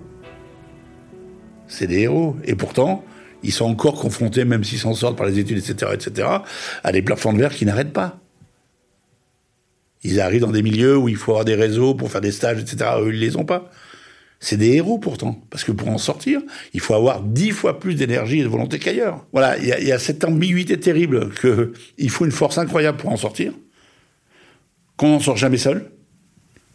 C'est 1.68 1.86
des 1.86 2.00
héros. 2.00 2.36
Et 2.44 2.54
pourtant, 2.54 3.04
ils 3.42 3.52
sont 3.52 3.66
encore 3.66 4.00
confrontés, 4.00 4.44
même 4.44 4.64
s'ils 4.64 4.78
s'en 4.78 4.94
sortent 4.94 5.18
par 5.18 5.26
les 5.26 5.38
études, 5.38 5.58
etc., 5.58 5.92
etc., 5.92 6.28
à 6.82 6.92
des 6.92 7.02
plafonds 7.02 7.32
de 7.32 7.38
verre 7.38 7.54
qui 7.54 7.66
n'arrêtent 7.66 7.92
pas. 7.92 8.18
Ils 10.02 10.20
arrivent 10.20 10.42
dans 10.42 10.50
des 10.50 10.62
milieux 10.62 10.96
où 10.96 11.08
il 11.08 11.16
faut 11.16 11.32
avoir 11.32 11.44
des 11.44 11.54
réseaux 11.54 11.94
pour 11.94 12.10
faire 12.10 12.20
des 12.22 12.32
stages, 12.32 12.60
etc. 12.60 12.90
Eux, 13.00 13.12
ils 13.12 13.20
les 13.20 13.36
ont 13.36 13.44
pas. 13.44 13.70
C'est 14.38 14.56
des 14.56 14.74
héros 14.74 14.98
pourtant, 14.98 15.40
parce 15.50 15.64
que 15.64 15.72
pour 15.72 15.88
en 15.88 15.98
sortir, 15.98 16.40
il 16.74 16.80
faut 16.80 16.94
avoir 16.94 17.22
dix 17.22 17.50
fois 17.50 17.80
plus 17.80 17.94
d'énergie 17.94 18.40
et 18.40 18.42
de 18.42 18.48
volonté 18.48 18.78
qu'ailleurs. 18.78 19.24
Voilà, 19.32 19.56
il 19.58 19.66
y, 19.66 19.92
a 19.92 19.98
cette 19.98 20.24
ambiguïté 20.24 20.78
terrible 20.78 21.30
que 21.30 21.72
il 21.96 22.10
faut 22.10 22.26
une 22.26 22.32
force 22.32 22.58
incroyable 22.58 22.98
pour 22.98 23.10
en 23.10 23.16
sortir. 23.16 23.52
Qu'on 24.96 25.08
n'en 25.08 25.20
sort 25.20 25.36
jamais 25.36 25.58
seul. 25.58 25.90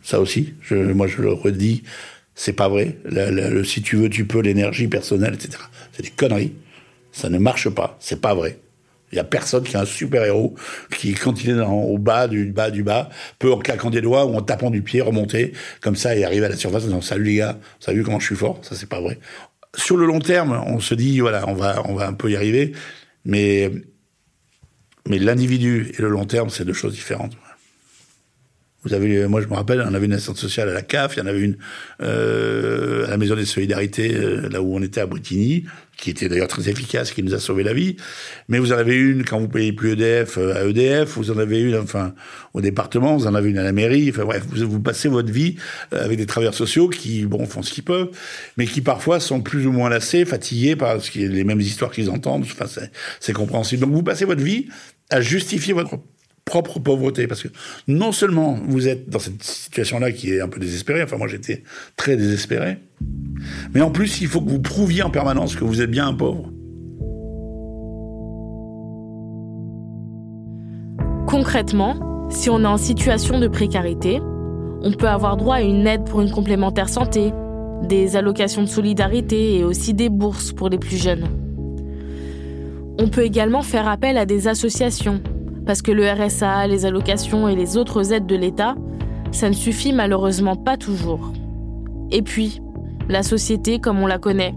Ça 0.02 0.20
aussi, 0.20 0.54
moi 0.72 1.06
je 1.06 1.22
le 1.22 1.32
redis, 1.32 1.84
c'est 2.34 2.54
pas 2.54 2.68
vrai. 2.68 2.98
Si 3.64 3.84
tu 3.84 3.98
veux, 3.98 4.10
tu 4.10 4.26
peux, 4.26 4.42
l'énergie 4.42 4.88
personnelle, 4.88 5.36
etc. 5.36 5.60
C'est 5.92 6.04
des 6.04 6.10
conneries. 6.10 6.54
Ça 7.12 7.30
ne 7.30 7.38
marche 7.38 7.70
pas. 7.70 7.98
C'est 8.00 8.22
pas 8.22 8.34
vrai. 8.34 8.58
Il 9.12 9.18
y 9.18 9.20
a 9.20 9.24
personne 9.24 9.64
qui 9.64 9.76
est 9.76 9.80
un 9.80 9.86
super-héros 9.86 10.56
qui, 10.98 11.14
quand 11.14 11.44
il 11.44 11.52
est 11.52 11.62
au 11.62 11.98
bas 11.98 12.28
du 12.28 12.52
bas 12.52 12.72
du 12.72 12.84
bas, 12.84 13.10
peut 13.40 13.52
en 13.52 13.58
claquant 13.60 13.90
des 13.90 14.02
doigts 14.02 14.26
ou 14.26 14.36
en 14.36 14.42
tapant 14.42 14.70
du 14.70 14.82
pied 14.82 15.02
remonter 15.02 15.54
comme 15.82 15.96
ça 15.96 16.16
et 16.16 16.24
arriver 16.24 16.46
à 16.46 16.50
la 16.50 16.58
surface 16.58 16.84
en 16.84 16.88
disant 16.88 17.02
salut 17.02 17.26
les 17.26 17.36
gars, 17.36 17.60
vous 17.82 17.90
avez 17.90 17.98
vu 17.98 18.04
comment 18.04 18.20
je 18.20 18.26
suis 18.26 18.36
fort? 18.36 18.60
Ça 18.62 18.76
c'est 18.76 18.90
pas 18.90 19.02
vrai. 19.02 19.20
Sur 19.76 19.98
le 19.98 20.06
long 20.06 20.20
terme, 20.20 20.62
on 20.68 20.80
se 20.80 20.96
dit 20.96 21.20
voilà, 21.20 21.48
on 21.48 21.54
va 21.54 21.82
on 21.88 21.96
va 21.96 22.08
un 22.08 22.14
peu 22.14 22.30
y 22.30 22.36
arriver, 22.36 22.74
mais 23.26 23.72
mais 25.08 25.20
l'individu 25.20 25.92
et 25.98 26.02
le 26.02 26.10
long 26.10 26.26
terme, 26.26 26.50
c'est 26.50 26.66
deux 26.66 26.74
choses 26.74 26.94
différentes. 26.94 27.34
Vous 28.84 28.94
avez, 28.94 29.28
moi 29.28 29.42
je 29.42 29.48
me 29.48 29.54
rappelle, 29.54 29.84
on 29.88 29.94
avait 29.94 30.08
une 30.08 30.14
assistante 30.14 30.38
sociale 30.38 30.70
à 30.70 30.74
la 30.74 30.82
CAF, 30.82 31.16
il 31.16 31.20
y 31.20 31.22
en 31.22 31.28
avait 31.28 31.42
une 31.42 31.58
euh, 32.02 33.06
à 33.06 33.12
la 33.12 33.18
Maison 33.18 33.36
des 33.36 33.46
Solidarités, 33.46 34.16
euh, 34.16 34.50
là 34.50 34.62
où 34.62 34.76
on 34.76 34.82
était 34.82 35.02
à 35.02 35.06
Bretigny, 35.06 35.66
qui 36.02 36.10
était 36.10 36.28
d'ailleurs 36.28 36.48
très 36.48 36.68
efficace, 36.68 37.12
qui 37.12 37.22
nous 37.22 37.36
a 37.36 37.40
sauvé 37.40 37.64
la 37.64 37.74
vie. 37.74 37.96
Mais 38.50 38.58
vous 38.58 38.74
en 38.74 38.78
avez 38.78 38.96
une 38.96 39.24
quand 39.24 39.40
vous 39.40 39.48
payez 39.48 39.72
plus 39.72 39.92
EDF 39.92 40.38
euh, 40.40 40.56
à 40.56 40.66
EDF, 40.68 41.16
vous 41.18 41.30
en 41.30 41.38
avez 41.38 41.62
une, 41.62 41.78
enfin, 41.78 42.16
au 42.54 42.62
département, 42.62 43.16
vous 43.16 43.28
en 43.28 43.36
avez 43.36 43.52
une 43.52 43.60
à 43.60 43.64
la 43.64 43.72
mairie. 43.72 44.10
Enfin 44.10 44.26
bref, 44.26 44.44
vous, 44.50 44.68
vous 44.68 44.82
passez 44.82 45.08
votre 45.08 45.32
vie 45.32 45.58
euh, 45.94 46.04
avec 46.04 46.18
des 46.18 46.26
travailleurs 46.26 46.56
sociaux 46.56 46.90
qui, 46.90 47.26
bon, 47.26 47.46
font 47.46 47.62
ce 47.62 47.72
qu'ils 47.72 47.84
peuvent, 47.84 48.10
mais 48.58 48.66
qui 48.66 48.82
parfois 48.82 49.20
sont 49.20 49.42
plus 49.42 49.68
ou 49.68 49.72
moins 49.72 49.90
lassés, 49.90 50.26
fatigués 50.26 50.76
par 50.76 51.00
ce 51.02 51.12
qui 51.12 51.24
est 51.24 51.28
les 51.28 51.44
mêmes 51.44 51.62
histoires 51.62 51.92
qu'ils 51.92 52.10
entendent. 52.10 52.44
Enfin, 52.44 52.66
c'est 53.20 53.34
compréhensible. 53.34 53.84
Donc 53.84 53.94
vous 53.94 54.04
passez 54.04 54.26
votre 54.26 54.42
vie 54.42 54.70
à 55.12 55.22
justifier 55.22 55.74
votre 55.74 56.00
propre 56.46 56.80
pauvreté. 56.80 57.28
Parce 57.28 57.44
que 57.44 57.50
non 57.88 58.12
seulement 58.12 58.60
vous 58.68 58.88
êtes 58.88 59.10
dans 59.10 59.20
cette 59.20 59.44
situation-là 59.44 60.12
qui 60.12 60.34
est 60.34 60.42
un 60.42 60.48
peu 60.48 60.60
désespérée, 60.60 61.04
enfin 61.04 61.18
moi 61.18 61.28
j'étais 61.28 61.64
très 61.96 62.18
désespéré, 62.18 62.78
mais 63.74 63.82
en 63.82 63.92
plus 63.92 64.22
il 64.22 64.28
faut 64.28 64.42
que 64.42 64.50
vous 64.50 64.62
prouviez 64.62 65.04
en 65.04 65.10
permanence 65.10 65.56
que 65.56 65.64
vous 65.64 65.82
êtes 65.82 65.92
bien 65.92 66.08
un 66.08 66.14
pauvre. 66.14 66.52
Concrètement, 71.28 72.28
si 72.30 72.50
on 72.50 72.62
est 72.62 72.68
en 72.68 72.78
situation 72.78 73.40
de 73.40 73.48
précarité, 73.48 74.20
on 74.84 74.92
peut 74.92 75.08
avoir 75.08 75.38
droit 75.38 75.56
à 75.56 75.62
une 75.62 75.88
aide 75.88 76.04
pour 76.04 76.22
une 76.22 76.32
complémentaire 76.32 76.90
santé, 76.90 77.32
des 77.88 78.16
allocations 78.16 78.64
de 78.64 78.68
solidarité 78.68 79.58
et 79.58 79.64
aussi 79.64 79.94
des 79.94 80.10
bourses 80.10 80.52
pour 80.52 80.70
les 80.70 80.78
plus 80.78 80.98
jeunes. 80.98 81.28
On 83.00 83.08
peut 83.08 83.24
également 83.24 83.62
faire 83.62 83.88
appel 83.88 84.18
à 84.18 84.26
des 84.26 84.48
associations 84.48 85.22
parce 85.72 85.82
que 85.82 85.94
le 85.94 86.06
RSA, 86.06 86.68
les 86.68 86.86
allocations 86.86 87.48
et 87.48 87.56
les 87.56 87.78
autres 87.78 88.12
aides 88.12 88.26
de 88.26 88.36
l'État, 88.36 88.76
ça 89.32 89.48
ne 89.48 89.54
suffit 89.54 89.94
malheureusement 89.94 90.58
pas 90.58 90.76
toujours. 90.76 91.32
Et 92.12 92.22
puis, 92.22 92.62
la 93.08 93.24
société 93.24 93.80
comme 93.80 94.02
on 94.04 94.06
la 94.06 94.18
connaît, 94.18 94.54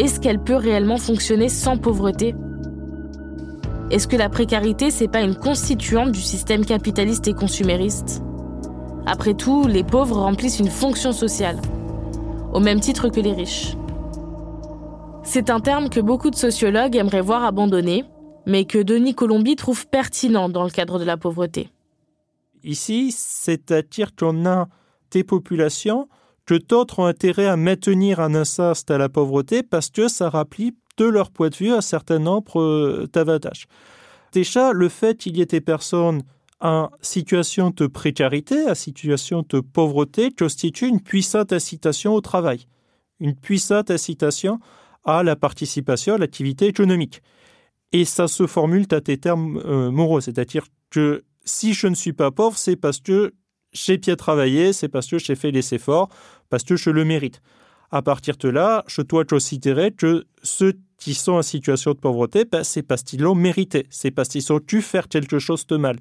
est-ce 0.00 0.18
qu'elle 0.18 0.40
peut 0.40 0.56
réellement 0.56 0.96
fonctionner 0.96 1.48
sans 1.48 1.76
pauvreté? 1.76 2.34
Est-ce 3.92 4.08
que 4.08 4.16
la 4.16 4.28
précarité, 4.28 4.90
c'est 4.90 5.06
pas 5.06 5.20
une 5.20 5.36
constituante 5.36 6.10
du 6.10 6.20
système 6.20 6.64
capitaliste 6.64 7.28
et 7.28 7.34
consumériste? 7.34 8.20
Après 9.06 9.34
tout, 9.34 9.68
les 9.68 9.84
pauvres 9.84 10.16
remplissent 10.16 10.58
une 10.58 10.66
fonction 10.66 11.12
sociale, 11.12 11.60
au 12.52 12.58
même 12.58 12.80
titre 12.80 13.08
que 13.08 13.20
les 13.20 13.34
riches. 13.34 13.76
C'est 15.22 15.48
un 15.48 15.60
terme 15.60 15.88
que 15.90 16.00
beaucoup 16.00 16.30
de 16.30 16.34
sociologues 16.34 16.96
aimeraient 16.96 17.20
voir 17.20 17.44
abandonné, 17.44 18.04
mais 18.46 18.64
que 18.64 18.78
Denis 18.78 19.14
Colombi 19.14 19.56
trouve 19.56 19.86
pertinent 19.86 20.48
dans 20.48 20.64
le 20.64 20.70
cadre 20.70 20.98
de 20.98 21.04
la 21.04 21.16
pauvreté. 21.16 21.70
Ici, 22.62 23.12
c'est-à-dire 23.12 24.14
qu'on 24.14 24.46
a 24.46 24.68
des 25.10 25.24
populations 25.24 26.08
que 26.46 26.54
d'autres 26.54 26.98
ont 26.98 27.06
intérêt 27.06 27.46
à 27.46 27.56
maintenir 27.56 28.20
un 28.20 28.34
inceste 28.34 28.90
à 28.90 28.98
la 28.98 29.08
pauvreté 29.08 29.62
parce 29.62 29.90
que 29.90 30.08
ça 30.08 30.28
rappelle 30.28 30.72
de 30.96 31.04
leur 31.04 31.30
point 31.30 31.48
de 31.48 31.56
vue 31.56 31.72
un 31.72 31.80
certain 31.80 32.18
nombre 32.18 32.60
euh, 32.60 33.08
d'avantages. 33.12 33.66
Déjà, 34.32 34.72
le 34.72 34.88
fait 34.88 35.16
qu'il 35.16 35.36
y 35.36 35.40
ait 35.40 35.46
des 35.46 35.60
personnes 35.60 36.22
en 36.60 36.90
situation 37.02 37.70
de 37.70 37.86
précarité, 37.86 38.68
en 38.68 38.74
situation 38.74 39.44
de 39.48 39.60
pauvreté, 39.60 40.30
constitue 40.30 40.86
une 40.86 41.00
puissante 41.00 41.52
incitation 41.52 42.14
au 42.14 42.20
travail, 42.20 42.66
une 43.20 43.34
puissante 43.34 43.90
incitation 43.90 44.60
à 45.04 45.22
la 45.22 45.36
participation 45.36 46.14
à 46.14 46.18
l'activité 46.18 46.66
économique. 46.66 47.22
Et 47.94 48.04
ça 48.04 48.26
se 48.26 48.48
formule 48.48 48.86
à 48.90 49.00
tes 49.00 49.18
termes 49.18 49.62
euh, 49.64 49.92
moraux, 49.92 50.20
c'est-à-dire 50.20 50.66
que 50.90 51.22
si 51.44 51.74
je 51.74 51.86
ne 51.86 51.94
suis 51.94 52.12
pas 52.12 52.32
pauvre, 52.32 52.58
c'est 52.58 52.74
parce 52.74 52.98
que 52.98 53.34
j'ai 53.72 53.98
bien 53.98 54.16
travaillé, 54.16 54.72
c'est 54.72 54.88
parce 54.88 55.06
que 55.06 55.16
j'ai 55.16 55.36
fait 55.36 55.52
les 55.52 55.74
efforts, 55.74 56.08
parce 56.50 56.64
que 56.64 56.74
je 56.74 56.90
le 56.90 57.04
mérite. 57.04 57.40
À 57.92 58.02
partir 58.02 58.36
de 58.36 58.48
là, 58.48 58.82
je 58.88 59.00
dois 59.00 59.24
considérer 59.24 59.92
que 59.92 60.24
ceux 60.42 60.72
qui 60.98 61.14
sont 61.14 61.34
en 61.34 61.42
situation 61.42 61.92
de 61.92 61.98
pauvreté, 61.98 62.44
ben, 62.44 62.64
c'est 62.64 62.82
parce 62.82 63.04
qu'ils 63.04 63.20
l'ont 63.20 63.36
mérité, 63.36 63.86
c'est 63.90 64.10
parce 64.10 64.28
qu'ils 64.28 64.52
ont 64.52 64.58
dû 64.58 64.82
faire 64.82 65.06
quelque 65.06 65.38
chose 65.38 65.64
de 65.68 65.76
mal. 65.76 66.00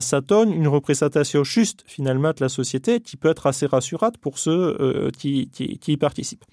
Ça 0.00 0.20
donne 0.20 0.52
une 0.52 0.66
représentation 0.66 1.44
juste 1.44 1.84
finalement 1.86 2.30
de 2.30 2.40
la 2.40 2.48
société 2.48 2.98
qui 2.98 3.16
peut 3.16 3.28
être 3.28 3.46
assez 3.46 3.66
rassurante 3.66 4.18
pour 4.18 4.40
ceux 4.40 4.76
euh, 4.80 5.10
qui 5.12 5.48
y 5.86 5.96
participent. 5.98 6.44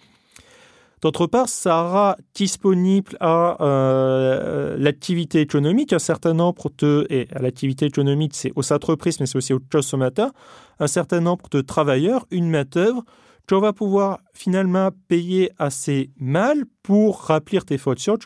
D'autre 1.05 1.27
part, 1.27 1.50
ça 1.50 2.17
disponible 2.33 3.15
à 3.19 3.63
euh, 3.63 4.75
l'activité 4.79 5.39
économique 5.39 5.93
un 5.93 6.00
certain 6.00 6.33
nombre 6.33 6.71
de, 6.79 7.05
et 7.12 7.27
à 7.31 7.43
l'activité 7.43 7.85
économique, 7.85 8.31
c'est 8.33 8.51
aux 8.55 8.74
entreprises, 8.74 9.19
mais 9.19 9.27
c'est 9.27 9.38
aussi 9.38 9.53
aux 9.53 9.59
consommateurs, 9.71 10.31
un 10.79 10.88
certain 10.88 11.21
nombre 11.21 11.47
de 11.51 11.62
travailleurs, 11.62 12.25
une 12.31 12.50
main-d'œuvre, 12.50 13.03
qu'on 13.47 13.59
va 13.59 13.71
pouvoir 13.71 14.17
finalement 14.33 14.89
payer 15.07 15.51
assez 15.59 16.09
mal 16.19 16.63
pour 16.81 17.27
remplir 17.27 17.65
tes 17.65 17.77
fonctions, 17.77 18.17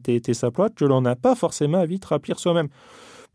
tes, 0.00 0.20
tes 0.20 0.44
emplois, 0.44 0.70
que 0.70 0.84
l'on 0.84 1.00
n'a 1.00 1.16
pas 1.16 1.34
forcément 1.34 1.78
envie 1.78 1.98
de 1.98 2.06
remplir 2.06 2.38
soi-même. 2.38 2.68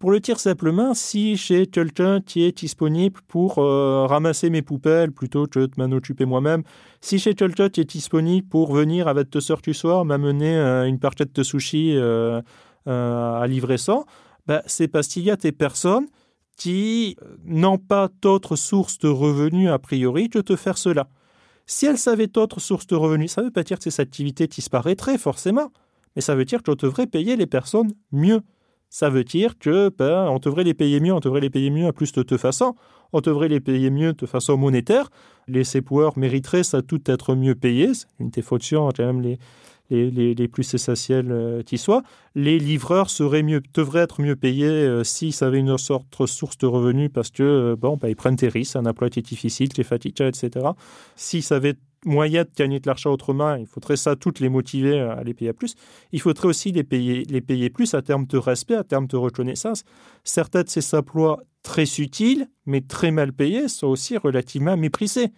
Pour 0.06 0.12
le 0.12 0.20
dire 0.20 0.40
simplement, 0.40 0.94
si 0.94 1.36
j'ai 1.36 1.66
quelqu'un 1.66 2.22
qui 2.22 2.44
est 2.44 2.56
disponible 2.56 3.22
pour 3.28 3.58
euh, 3.58 4.06
ramasser 4.06 4.52
mes 4.52 4.62
poubelles 4.62 5.12
plutôt 5.12 5.48
que 5.48 5.62
de 5.62 5.72
m'en 5.78 5.92
occuper 5.96 6.26
moi-même, 6.26 6.62
si 7.02 7.18
j'ai 7.18 7.34
quelqu'un 7.34 7.70
qui 7.70 7.82
est 7.82 7.90
disponible 7.90 8.48
pour 8.48 8.72
venir 8.72 9.08
avec 9.08 9.32
deux 9.32 9.42
sœurs 9.42 9.64
du 9.64 9.74
soir 9.74 10.06
m'amener 10.06 10.58
euh, 10.58 10.86
une 10.86 11.00
parquette 11.00 11.34
de 11.34 11.42
sushi 11.42 11.96
euh, 11.96 12.40
à 12.86 13.48
livrer 13.48 13.80
ça, 13.80 14.04
bah, 14.46 14.62
c'est 14.68 14.88
parce 14.88 15.08
qu'il 15.08 15.24
y 15.24 15.32
a 15.32 15.38
des 15.38 15.52
personnes 15.52 16.06
qui 16.56 17.18
n'ont 17.44 17.80
pas 17.80 18.10
d'autres 18.22 18.58
sources 18.58 19.00
de 19.00 19.08
revenus 19.08 19.72
a 19.72 19.80
priori 19.80 20.30
que 20.30 20.38
de 20.38 20.56
faire 20.56 20.78
cela. 20.78 21.10
Si 21.66 21.88
elles 21.88 21.98
savaient 21.98 22.28
d'autres 22.28 22.60
sources 22.60 22.86
de 22.86 22.96
revenus, 22.96 23.32
ça 23.32 23.42
ne 23.42 23.48
veut 23.48 23.52
pas 23.52 23.64
dire 23.64 23.80
que 23.80 23.90
ces 23.90 24.00
activités 24.00 24.46
disparaîtraient 24.46 25.18
forcément, 25.18 25.72
mais 26.16 26.22
ça 26.22 26.36
veut 26.36 26.46
dire 26.46 26.62
que 26.62 26.74
je 26.74 26.78
devrais 26.86 27.08
payer 27.08 27.36
les 27.36 27.48
personnes 27.48 27.92
mieux 28.12 28.42
ça 28.96 29.10
veut 29.10 29.26
dire 29.26 29.60
que 29.60 29.90
ben, 29.90 30.30
on 30.30 30.40
devrait 30.40 30.64
les 30.64 30.74
payer 30.74 31.02
mieux, 31.02 31.12
on 31.12 31.20
devrait 31.20 31.42
les 31.42 31.50
payer 31.50 31.70
mieux 31.70 31.86
à 31.86 31.92
plus 31.92 32.14
de 32.14 32.24
deux 32.24 32.38
façons. 32.38 32.76
On 33.12 33.20
devrait 33.20 33.50
les 33.50 33.60
payer 33.60 33.90
mieux 33.90 34.14
de 34.14 34.26
façon 34.26 34.56
monétaire. 34.56 35.10
Les 35.50 35.64
CPOR 35.64 36.18
mériteraient 36.18 36.64
ça 36.64 36.82
tout 36.82 37.02
être 37.08 37.36
mieux 37.36 37.56
payés. 37.56 37.94
C'est 37.94 38.08
une 38.22 38.30
des 38.30 38.42
fonctions 38.42 38.88
quand 38.96 39.06
même 39.06 39.20
les, 39.20 39.38
les, 39.90 40.34
les, 40.34 40.48
plus 40.48 40.74
essentielles 40.74 41.30
euh, 41.30 41.62
qui 41.62 41.78
soient. 41.78 42.04
Les 42.36 42.58
livreurs 42.58 43.10
seraient 43.10 43.44
mieux, 43.44 43.62
devraient 43.74 44.04
être 44.04 44.22
mieux 44.22 44.38
payés 44.38 44.66
euh, 44.68 45.04
s'ils 45.04 45.44
avaient 45.44 45.60
une 45.60 45.78
sorte 45.78 46.26
source 46.26 46.58
de 46.58 46.66
revenus 46.66 47.10
parce 47.14 47.32
que 47.32 47.44
euh, 47.44 47.76
bon, 47.76 47.98
ben, 47.98 48.08
ils 48.08 48.16
prennent 48.16 48.38
des 48.38 48.48
risques, 48.48 48.78
un 48.78 48.86
emploi 48.86 49.10
qui 49.10 49.20
est 49.20 49.28
difficile, 49.28 49.68
qui 49.68 49.82
est 49.82 49.84
fatigant, 49.84 50.28
etc. 50.28 50.68
S'ils 51.18 51.52
avaient 51.52 51.76
moyen 52.06 52.44
de 52.44 52.50
gagner 52.56 52.80
de 52.80 52.88
l'argent 52.88 53.12
autrement, 53.12 53.56
il 53.56 53.66
faudrait 53.66 53.98
ça 53.98 54.16
toutes 54.16 54.40
les 54.40 54.50
motiver 54.50 55.00
à 55.00 55.24
les 55.24 55.34
payer 55.34 55.54
plus. 55.54 55.76
Il 56.12 56.22
faudrait 56.22 56.48
aussi 56.48 56.72
les 56.72 56.84
payer, 56.84 57.26
les 57.26 57.42
payer 57.42 57.70
plus 57.70 57.94
à 57.94 58.02
terme 58.02 58.26
de 58.26 58.38
respect, 58.38 58.76
à 58.76 58.84
terme 58.84 59.08
de 59.08 59.18
reconnaissance. 59.18 59.84
Certains 60.24 60.64
de 60.64 60.70
ces 60.70 60.96
emplois 60.96 61.44
très 61.64 61.86
utiles, 62.00 62.48
mais 62.66 62.82
très 62.82 63.12
mal 63.12 63.34
payés, 63.34 63.68
sont 63.68 63.88
aussi 63.88 64.18
relativement 64.18 64.78
méprisés. 64.78 65.32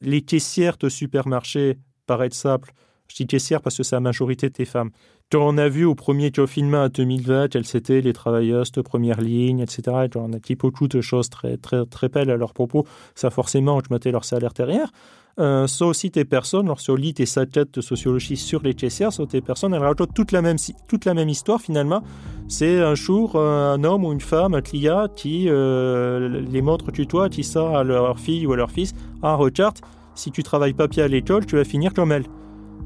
Les 0.00 0.22
caissières 0.22 0.76
de 0.76 0.88
supermarché, 0.88 1.78
par 2.06 2.22
exemple, 2.22 2.72
je 3.08 3.16
dis 3.16 3.26
caissières 3.26 3.62
parce 3.62 3.76
que 3.76 3.82
c'est 3.82 3.96
la 3.96 4.00
majorité 4.00 4.50
des 4.50 4.64
femmes. 4.64 4.90
Quand 5.30 5.46
on 5.46 5.58
a 5.58 5.68
vu 5.68 5.84
au 5.84 5.94
premier 5.94 6.30
confinement 6.30 6.82
à 6.82 6.88
2020 6.88 7.48
quelles 7.48 7.64
c'était 7.64 8.00
les 8.00 8.12
travailleuses 8.12 8.72
de 8.72 8.80
première 8.80 9.20
ligne, 9.20 9.60
etc., 9.60 10.08
on 10.14 10.32
a 10.32 10.38
dit 10.38 10.54
beaucoup 10.54 10.88
de 10.88 11.00
choses 11.00 11.30
très, 11.30 11.56
très, 11.56 11.84
très 11.86 12.08
belles 12.08 12.30
à 12.30 12.36
leur 12.36 12.52
propos, 12.52 12.86
ça 13.14 13.30
forcément 13.30 13.76
augmentait 13.76 14.12
leur 14.12 14.24
salaire 14.24 14.52
derrière. 14.52 14.90
Euh, 15.38 15.66
ça 15.66 15.84
aussi 15.84 16.08
des 16.08 16.24
personnes, 16.24 16.66
lorsqu'on 16.66 16.94
lit 16.94 17.12
tes 17.12 17.26
tête 17.26 17.74
de 17.74 17.80
sociologie 17.82 18.38
sur 18.38 18.62
les 18.62 18.72
caissières, 18.72 19.12
sont 19.12 19.26
des 19.26 19.42
personnes, 19.42 19.74
elles 19.74 19.82
racontent 19.82 20.12
toute 20.14 20.32
la 20.32 20.40
même, 20.40 20.56
toute 20.88 21.04
la 21.04 21.12
même 21.12 21.28
histoire 21.28 21.60
finalement. 21.60 22.02
C'est 22.48 22.80
un 22.80 22.94
jour 22.94 23.36
euh, 23.36 23.74
un 23.74 23.84
homme 23.84 24.04
ou 24.04 24.12
une 24.12 24.20
femme, 24.20 24.54
un 24.54 24.62
client 24.62 25.08
qui 25.14 25.46
euh, 25.48 26.40
les 26.40 26.62
montre 26.62 26.90
tutoie, 26.90 27.28
qui 27.28 27.44
ça 27.44 27.80
à 27.80 27.84
leur 27.84 28.18
fille 28.18 28.46
ou 28.46 28.52
à 28.54 28.56
leur 28.56 28.70
fils, 28.70 28.94
ah 29.22 29.34
regarde, 29.34 29.78
si 30.14 30.30
tu 30.30 30.42
travailles 30.42 30.72
pas 30.72 30.86
bien 30.86 31.04
à 31.04 31.08
l'école, 31.08 31.44
tu 31.44 31.56
vas 31.56 31.64
finir 31.64 31.92
comme 31.92 32.12
elle. 32.12 32.24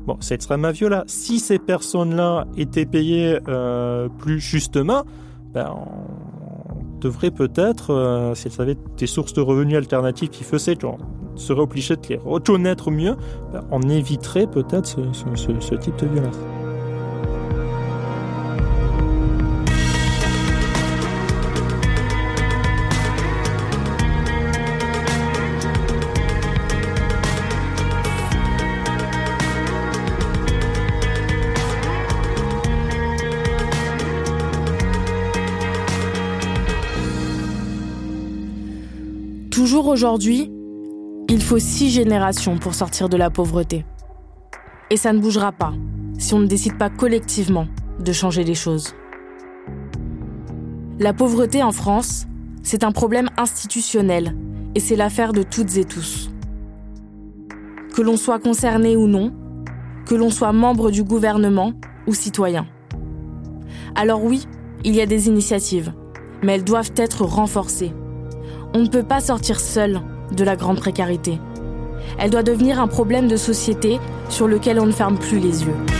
Bon, 0.07 0.17
c'est 0.21 0.35
extrêmement 0.35 0.71
violent. 0.71 1.03
Si 1.07 1.39
ces 1.39 1.59
personnes-là 1.59 2.47
étaient 2.57 2.87
payées 2.87 3.39
euh, 3.49 4.09
plus 4.09 4.41
justement, 4.41 5.05
ben, 5.53 5.75
on 5.77 6.99
devrait 7.01 7.31
peut-être, 7.31 7.93
euh, 7.93 8.35
si 8.35 8.49
elles 8.49 8.61
avaient 8.61 8.77
des 8.97 9.07
sources 9.07 9.33
de 9.33 9.41
revenus 9.41 9.77
alternatives 9.77 10.29
qui 10.29 10.45
faisaient 10.45 10.77
qu'on 10.77 10.99
serait 11.37 11.61
obligé 11.61 11.97
de 11.97 12.03
les 12.09 12.17
reconnaître 12.17 12.91
mieux, 12.91 13.17
ben, 13.53 13.65
on 13.71 13.83
éviterait 13.83 14.47
peut-être 14.47 14.87
ce 14.87 15.75
type 15.75 15.97
de 15.97 16.07
violence. 16.07 16.39
Aujourd'hui, 39.87 40.53
il 41.29 41.43
faut 41.43 41.59
six 41.59 41.89
générations 41.89 42.59
pour 42.59 42.75
sortir 42.75 43.09
de 43.09 43.17
la 43.17 43.31
pauvreté. 43.31 43.87
Et 44.91 44.99
ça 44.99 45.13
ne 45.15 45.19
bougera 45.19 45.53
pas 45.53 45.73
si 46.19 46.35
on 46.35 46.39
ne 46.39 46.47
décide 46.47 46.77
pas 46.77 46.91
collectivement 46.91 47.67
de 47.99 48.13
changer 48.13 48.45
les 48.45 48.55
choses. 48.55 48.95
La 50.99 51.15
pauvreté 51.15 51.63
en 51.63 51.73
France, 51.73 52.27
c'est 52.63 52.85
un 52.85 52.93
problème 52.93 53.31
institutionnel 53.39 54.37
et 54.75 54.81
c'est 54.81 54.97
l'affaire 54.97 55.33
de 55.33 55.43
toutes 55.43 55.77
et 55.79 55.85
tous. 55.85 56.31
Que 57.95 58.03
l'on 58.03 58.19
soit 58.19 58.39
concerné 58.39 58.97
ou 58.97 59.07
non, 59.07 59.33
que 60.05 60.15
l'on 60.15 60.31
soit 60.31 60.53
membre 60.53 60.91
du 60.91 61.03
gouvernement 61.03 61.73
ou 62.07 62.13
citoyen. 62.13 62.67
Alors 63.95 64.23
oui, 64.23 64.47
il 64.85 64.95
y 64.95 65.01
a 65.01 65.07
des 65.07 65.29
initiatives, 65.29 65.95
mais 66.43 66.57
elles 66.57 66.65
doivent 66.65 66.93
être 66.97 67.25
renforcées. 67.25 67.93
On 68.73 68.81
ne 68.81 68.89
peut 68.89 69.03
pas 69.03 69.21
sortir 69.21 69.59
seul 69.59 70.01
de 70.31 70.45
la 70.45 70.55
grande 70.55 70.79
précarité. 70.79 71.41
Elle 72.19 72.31
doit 72.31 72.45
devenir 72.45 72.81
un 72.81 72.87
problème 72.87 73.27
de 73.27 73.37
société 73.37 73.99
sur 74.29 74.47
lequel 74.47 74.79
on 74.79 74.87
ne 74.87 74.93
ferme 74.93 75.19
plus 75.19 75.41
les 75.41 75.65
yeux. 75.65 76.00